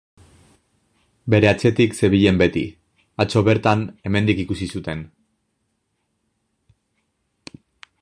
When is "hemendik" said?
4.11-4.43